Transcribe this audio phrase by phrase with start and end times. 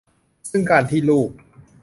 [0.51, 1.29] ซึ่งการที่ลูก